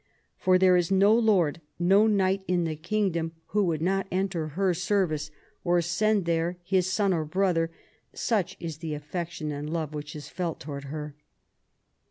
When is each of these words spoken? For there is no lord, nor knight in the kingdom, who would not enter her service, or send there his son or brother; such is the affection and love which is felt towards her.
For 0.35 0.57
there 0.57 0.75
is 0.77 0.89
no 0.89 1.13
lord, 1.13 1.61
nor 1.77 2.09
knight 2.09 2.43
in 2.47 2.63
the 2.63 2.75
kingdom, 2.75 3.33
who 3.49 3.65
would 3.65 3.83
not 3.83 4.07
enter 4.11 4.47
her 4.57 4.73
service, 4.73 5.29
or 5.63 5.79
send 5.83 6.25
there 6.25 6.57
his 6.63 6.91
son 6.91 7.13
or 7.13 7.23
brother; 7.23 7.69
such 8.11 8.57
is 8.59 8.79
the 8.79 8.95
affection 8.95 9.51
and 9.51 9.69
love 9.71 9.93
which 9.93 10.15
is 10.15 10.27
felt 10.27 10.59
towards 10.59 10.87
her. 10.87 11.15